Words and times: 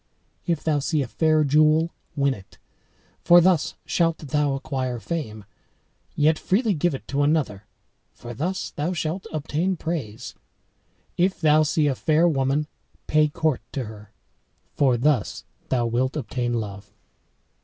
If 0.47 0.63
thou 0.63 0.79
see 0.79 1.03
a 1.03 1.07
fair 1.07 1.43
jewel, 1.43 1.91
win 2.15 2.33
it, 2.33 2.57
for 3.23 3.39
thus 3.39 3.75
shalt 3.85 4.17
thou 4.17 4.55
acquire 4.55 4.97
fame; 4.97 5.45
yet 6.15 6.39
freely 6.39 6.73
give 6.73 6.95
it 6.95 7.07
to 7.09 7.21
another, 7.21 7.67
for 8.11 8.33
thus 8.33 8.71
thou 8.71 8.93
shalt 8.93 9.27
obtain 9.31 9.77
praise. 9.77 10.33
If 11.17 11.39
thou 11.39 11.61
see 11.61 11.85
a 11.85 11.93
fair 11.93 12.27
woman, 12.27 12.65
pay 13.05 13.27
court 13.27 13.61
to 13.73 13.83
her, 13.83 14.11
for 14.73 14.97
thus 14.97 15.43
thou 15.69 15.85
wilt 15.85 16.17
obtain 16.17 16.55
love." 16.55 16.91